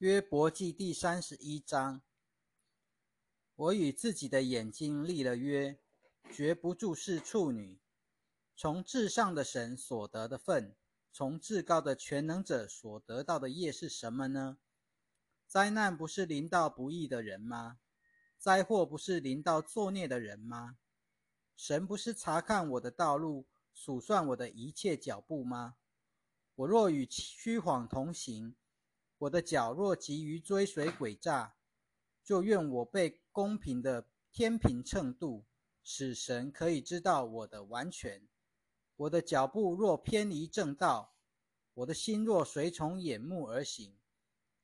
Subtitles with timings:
[0.00, 2.00] 约伯记第三十一章：
[3.54, 5.78] 我与自己的眼睛立了约，
[6.32, 7.78] 绝不注视处女。
[8.56, 10.74] 从至上的神所得的份，
[11.12, 14.56] 从至高的全能者所得到的业是什么呢？
[15.46, 17.78] 灾难不是临到不义的人吗？
[18.38, 20.78] 灾祸不是临到作孽的人吗？
[21.54, 23.44] 神不是查看我的道路，
[23.74, 25.76] 数算我的一切脚步吗？
[26.54, 28.56] 我若与虚谎同行，
[29.20, 31.54] 我的脚若急于追随诡诈，
[32.24, 35.44] 就愿我被公平的天平秤度，
[35.82, 38.26] 使神可以知道我的完全。
[38.96, 41.14] 我的脚步若偏离正道，
[41.74, 43.98] 我的心若随从眼目而行，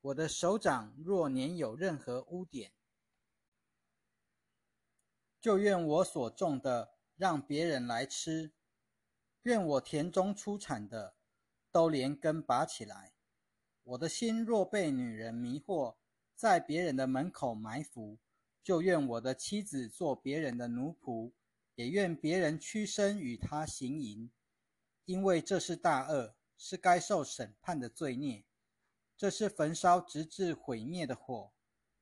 [0.00, 2.72] 我的手掌若粘有任何污点。
[5.38, 8.54] 就愿我所种的让别人来吃，
[9.42, 11.16] 愿我田中出产的
[11.70, 13.12] 都连根拔起来。
[13.88, 15.96] 我的心若被女人迷惑，
[16.34, 18.18] 在别人的门口埋伏，
[18.62, 21.32] 就愿我的妻子做别人的奴仆，
[21.74, 24.30] 也愿别人屈身与她行淫，
[25.06, 28.44] 因为这是大恶，是该受审判的罪孽。
[29.16, 31.50] 这是焚烧直至毁灭的火，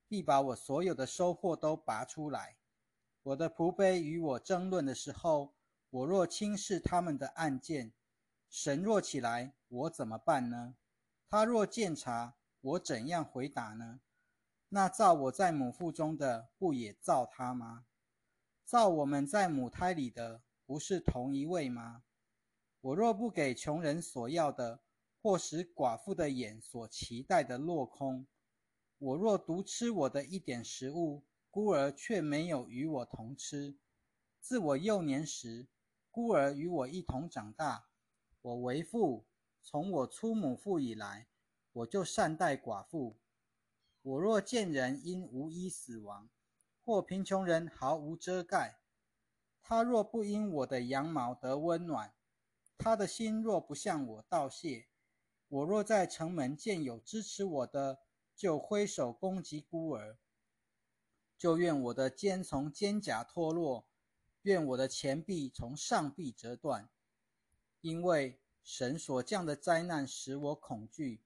[0.09, 2.57] 必把我所有的收获都拔出来。
[3.23, 5.55] 我的仆婢与我争论的时候，
[5.91, 7.93] 我若轻视他们的案件，
[8.51, 10.75] 神若起来，我怎么办呢？
[11.29, 14.01] 他若鉴察，我怎样回答呢？
[14.69, 17.87] 那造我在母腹中的，不也造他吗？
[18.65, 22.05] 造我们在母胎里的，不是同一位吗？
[22.81, 24.81] 我若不给穷人所要的，
[25.21, 28.27] 或使寡妇的眼所期待的落空，
[28.99, 33.77] 我若独吃我的一点食物，孤儿却没有与我同吃。
[34.41, 35.67] 自我幼年时，
[36.13, 37.87] 孤儿与我一同长大。
[38.43, 39.27] 我为父，
[39.69, 41.27] 从我出母腹以来，
[41.73, 43.17] 我就善待寡妇。
[44.01, 46.31] 我若见人因无衣死亡，
[46.85, 48.79] 或贫穷人毫无遮盖，
[49.61, 52.15] 他若不因我的羊毛得温暖，
[52.79, 54.87] 他的心若不向我道谢，
[55.49, 57.99] 我若在城门见有支持我的，
[58.37, 60.17] 就挥手攻击孤儿。
[61.37, 63.89] 就愿我的肩从肩胛脱落，
[64.43, 66.89] 愿我的前臂从上臂折断，
[67.81, 71.23] 因为神所降的灾难使我恐惧，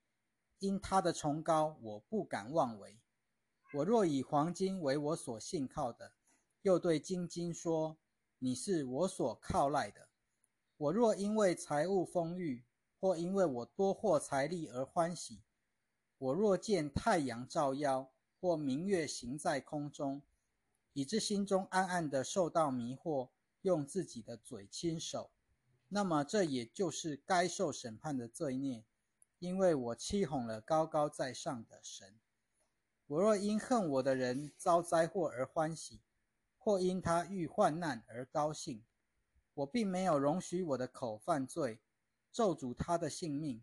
[0.58, 3.00] 因他的崇高我不敢妄为。
[3.72, 6.12] 我若以黄金为我所信靠的，
[6.60, 7.96] 又对金金说
[8.38, 10.08] ：“你是我所靠赖的。”
[10.76, 12.62] 我若因为财物丰裕，
[13.00, 15.42] 或因为我多获财力而欢喜，
[16.18, 18.12] 我若见太阳照耀。
[18.42, 20.22] 或明月行在空中，
[20.94, 23.28] 以致心中暗暗的受到迷惑，
[23.60, 25.30] 用自己的嘴亲手，
[25.90, 28.84] 那么这也就是该受审判的罪孽，
[29.38, 32.18] 因为我欺哄了高高在上的神。
[33.06, 36.00] 我若因恨我的人遭灾祸而欢喜，
[36.56, 38.82] 或因他遇患难而高兴，
[39.52, 41.80] 我并没有容许我的口犯罪，
[42.32, 43.62] 咒诅他的性命。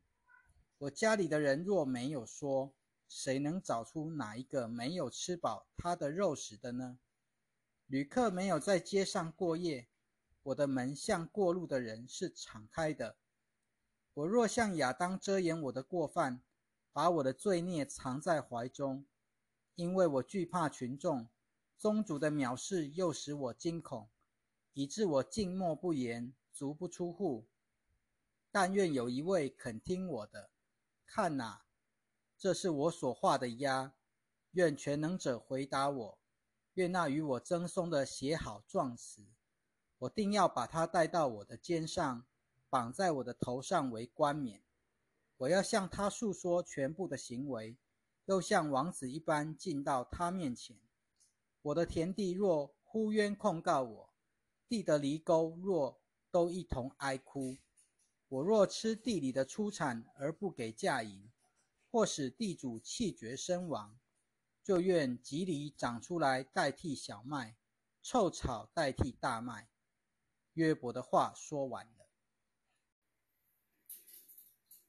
[0.78, 2.74] 我家里的人若没有说。
[3.10, 7.00] 谁能找出哪一个没有吃饱他的肉食的呢？
[7.86, 9.88] 旅客没有在街上过夜，
[10.48, 13.18] 我的门向过路的人是敞开的。
[14.14, 16.42] 我若向亚当遮掩我的过犯，
[16.94, 19.06] 把我的罪孽藏在怀中，
[19.76, 21.28] 因为我惧怕群众，
[21.78, 24.10] 宗主的藐视又使我惊恐，
[24.72, 27.50] 以致我静默不言，足不出户。
[28.50, 30.52] 但愿有一位肯听我的，
[31.06, 31.64] 看哪。
[32.38, 33.94] 这是我所画的鸭，
[34.52, 36.20] 愿全能者回答我。
[36.76, 39.26] 愿那与我赠送的写好状词，
[40.00, 42.26] 我定要把它带到我的肩上，
[42.70, 44.62] 绑在我的头上为冠冕。
[45.38, 47.78] 我要向他诉说全部的行为，
[48.26, 50.78] 又像王子一般进到他面前。
[51.62, 54.10] 我的田地若呼冤控告我，
[54.68, 56.00] 地的犁沟若
[56.32, 57.58] 都一同哀哭。
[58.30, 61.32] 我若吃地里的出产而不给价银。
[61.90, 63.98] 或使地主气绝身亡，
[64.62, 67.56] 就愿吉藜长出来代替小麦，
[68.04, 69.70] 臭草代替大麦。
[70.58, 72.10] 约伯的话说完了。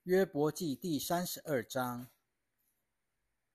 [0.05, 2.09] 约伯记第三十二章，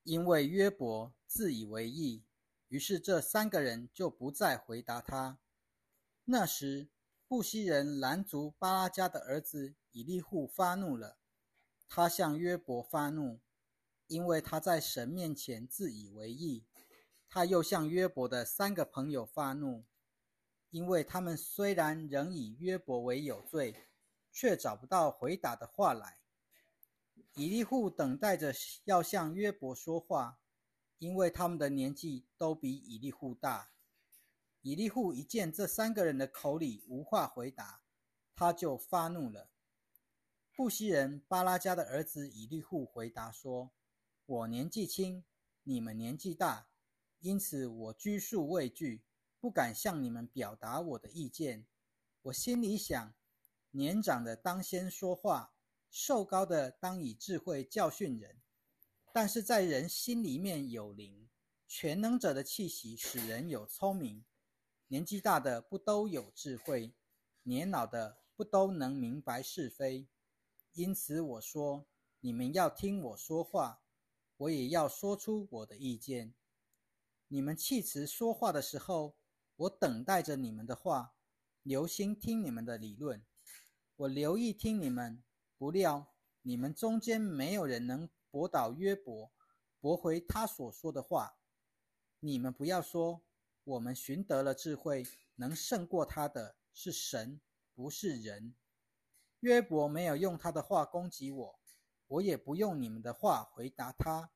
[0.04, 2.24] 因为约伯自以为意，
[2.68, 5.40] 于是这三个人就不再回答他。
[6.26, 6.88] 那时，
[7.28, 11.18] 布西人兰族巴拉加的儿子以利户发怒了。
[11.90, 13.42] 他向约伯发怒，
[14.06, 16.64] 因为他在神面前自以为意；
[17.28, 19.86] 他又向约伯的三个朋友发怒，
[20.74, 23.76] 因为他们虽然仍以约伯为有罪，
[24.32, 26.18] 却找不到回答的话来。
[27.36, 28.52] 以利户等待着
[28.86, 30.40] 要向约伯说话，
[30.98, 33.70] 因为他们的年纪都比以利户大。
[34.62, 37.84] 以利户一见这三个人的口里无话回答，
[38.34, 39.52] 他就发怒了。
[40.56, 43.72] 布西人巴拉加的儿子以利户回答说
[44.26, 45.24] ：“我年纪轻，
[45.62, 46.68] 你们年纪大，
[47.20, 49.04] 因此我拘束畏惧，
[49.44, 51.68] 不敢向你们表达我的意见。
[52.22, 53.14] 我心里想，
[53.72, 55.52] 年长的当先说话。”
[55.92, 58.42] 瘦高的当以智慧教训人，
[59.12, 61.30] 但是在人心里面有灵，
[61.68, 64.24] 全能者的气息使人有聪明。
[64.88, 66.96] 年纪大的不都有智慧，
[67.44, 70.08] 年老的不都能明白是非。
[70.72, 71.86] 因此我说，
[72.22, 73.82] 你们要听我说话，
[74.38, 76.34] 我也要说出我的意见。
[77.28, 79.16] 你们弃词说话的时候，
[79.56, 81.14] 我等待着你们的话，
[81.62, 83.24] 留心听你们的理论。
[83.96, 85.24] 我留意听你们。
[85.56, 89.32] 不料你们中间没有人能驳倒约伯，
[89.80, 91.38] 驳回他所说的话。
[92.20, 93.22] 你们不要说，
[93.64, 95.06] 我们寻得了智慧，
[95.36, 97.40] 能胜过他的是神，
[97.74, 98.56] 不是人。
[99.40, 101.60] 约伯没有用他的话攻击我，
[102.08, 104.32] 我也不用你们的话回答他。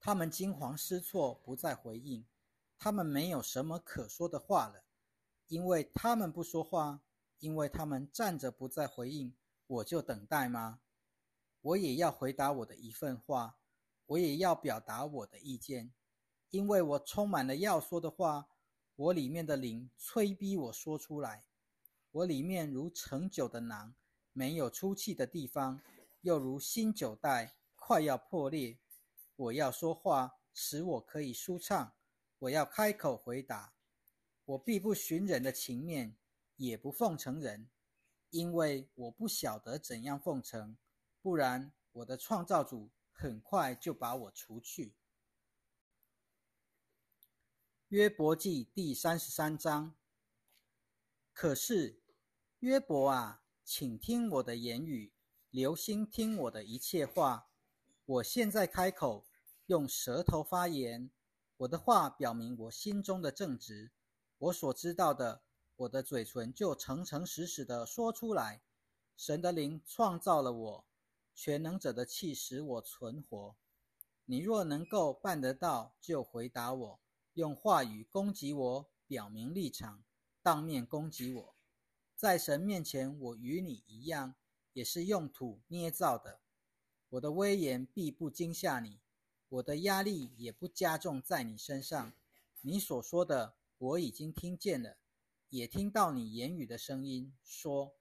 [0.00, 2.26] 他们惊慌失措，不再回应。
[2.78, 4.84] 他们没有什么可说的话了，
[5.48, 7.02] 因为他们不说话，
[7.38, 9.34] 因为他们站着不再回应。
[9.66, 10.80] 我就等待吗？
[11.60, 13.58] 我也要回答我的一份话，
[14.06, 15.92] 我也要表达我的意见，
[16.50, 18.48] 因为我充满了要说的话。
[18.96, 21.44] 我里面的灵催逼我说出来，
[22.10, 23.94] 我里面如盛酒的囊，
[24.32, 25.80] 没有出气的地方，
[26.22, 28.78] 又如新酒袋快要破裂。
[29.36, 31.92] 我要说话，使我可以舒畅。
[32.40, 33.74] 我要开口回答，
[34.44, 36.16] 我必不寻人的情面，
[36.56, 37.68] 也不奉承人。
[38.30, 40.76] 因为我不晓得怎样奉承，
[41.22, 44.94] 不然我的创造主很快就把我除去。
[47.88, 49.96] 约伯记第三十三章。
[51.32, 52.02] 可是
[52.58, 55.12] 约伯啊，请听我的言语，
[55.50, 57.50] 留心听我的一切话。
[58.04, 59.26] 我现在开口，
[59.66, 61.10] 用舌头发言，
[61.58, 63.90] 我的话表明我心中的正直，
[64.38, 65.42] 我所知道的。
[65.74, 68.62] 我的嘴唇就诚诚实实的说出来。
[69.16, 70.84] 神的灵创造了我，
[71.34, 73.56] 全能者的气使我存活。
[74.24, 77.00] 你若能够办得到，就回答我，
[77.34, 80.04] 用话语攻击我，表明立场，
[80.42, 81.54] 当面攻击我。
[82.14, 84.36] 在神面前，我与你一样，
[84.72, 86.40] 也是用土捏造的。
[87.10, 89.00] 我的威严必不惊吓你，
[89.50, 92.12] 我的压力也不加重在你身上。
[92.60, 94.98] 你所说的，我已经听见了。
[95.48, 97.94] 也听到你言语的声音，说：“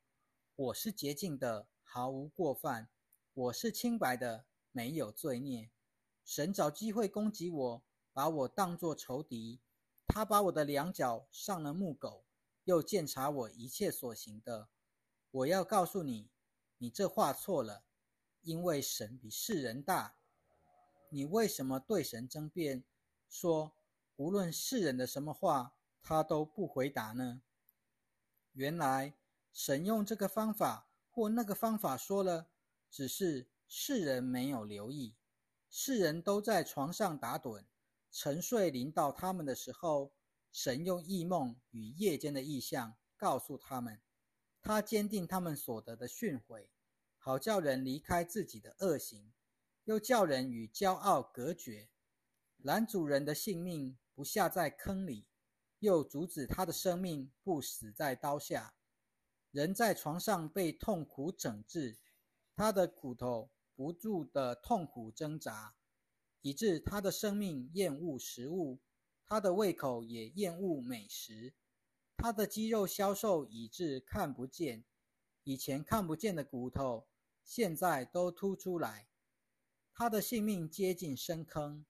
[0.53, 2.89] 我是洁净的，毫无过犯；
[3.33, 5.71] 我是清白的，没有罪孽。”
[6.25, 9.61] 神找机会攻击我，把我当作仇敌。
[10.05, 12.25] 他把我的两脚上了木狗，
[12.65, 14.67] 又检查我一切所行的。
[15.31, 16.29] 我要告诉你，
[16.79, 17.85] 你这话错了，
[18.41, 20.16] 因为神比世人大。
[21.09, 22.83] 你为什么对神争辩，
[23.29, 23.75] 说
[24.15, 25.73] 无论世人的什么话？
[26.01, 27.41] 他都不回答呢。
[28.53, 29.17] 原来
[29.51, 32.47] 神用这个方法或那个方法说了，
[32.89, 35.17] 只是世人没有留意。
[35.69, 37.65] 世人都在床上打盹，
[38.09, 40.13] 沉睡临到他们的时候，
[40.53, 43.99] 神用异梦与夜间的异象告诉他们，
[44.61, 46.67] 他坚定他们所得的训诲，
[47.17, 49.33] 好叫人离开自己的恶行，
[49.87, 51.87] 又叫人与骄傲隔绝，
[52.57, 55.25] 男主人的性命不下在坑里。
[55.79, 58.73] 又阻止他的生命不死在刀下，
[59.51, 61.99] 人在床上被痛苦整治，
[62.55, 65.75] 他的骨头不住的痛苦挣扎，
[66.41, 68.81] 以致他的生命厌恶食物，
[69.23, 71.53] 他的胃口也厌恶美食，
[72.17, 74.83] 他的肌肉消瘦以致看不见，
[75.43, 77.07] 以前看不见的骨头
[77.45, 79.07] 现在都凸出来，
[79.99, 81.83] 他的性命接近深坑，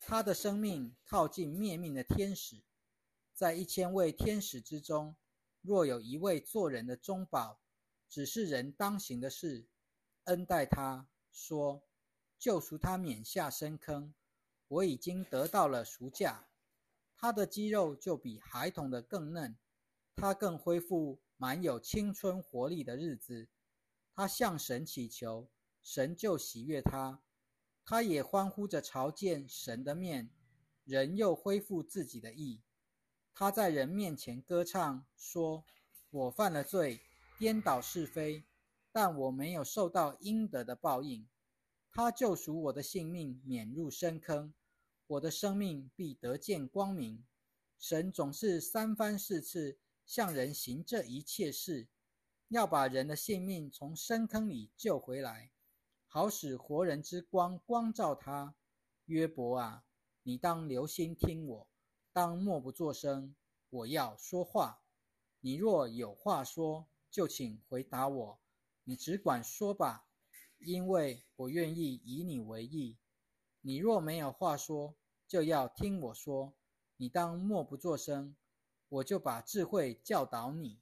[0.00, 2.64] 他的生命靠近灭命的天使。
[3.32, 5.14] 在一千位天使之中，
[5.60, 7.60] 若有一位做人的中保，
[8.08, 9.68] 只是人当行的事，
[10.24, 11.84] 恩待他，说
[12.36, 14.12] 救赎他免下深坑，
[14.66, 16.48] 我已经得到了赎价。
[17.16, 19.56] 他的肌肉就比孩童的更嫩，
[20.16, 23.46] 他更恢复满有青春活力的日子。
[24.16, 25.48] 他向神祈求，
[25.80, 27.22] 神就喜悦他，
[27.84, 30.30] 他也欢呼着朝见神的面，
[30.84, 32.62] 人又恢复自己的意。
[33.34, 35.64] 他在人面前歌唱，说
[36.10, 37.00] ：“我犯了罪，
[37.38, 38.44] 颠倒是非，
[38.92, 41.26] 但我没有受到应得的报应。
[41.90, 44.54] 他救赎我的性命，免入深坑，
[45.06, 47.24] 我的生命必得见光明。
[47.78, 51.88] 神总是三番四次向人行这一切事，
[52.48, 55.51] 要把人的性命从深坑里救回来，
[56.14, 58.54] 好使活人之光光照他。
[59.06, 59.82] 约伯啊，
[60.24, 61.66] 你当留心听我，
[62.12, 63.34] 当默不作声。
[63.70, 64.82] 我要说话，
[65.40, 68.38] 你若有话说，就请回答我。
[68.84, 70.04] 你只管说吧，
[70.58, 72.98] 因为我愿意以你为意。
[73.62, 74.94] 你若没有话说，
[75.26, 76.52] 就要听我说。
[76.98, 78.36] 你当默不作声，
[78.90, 80.78] 我就把智慧教导你。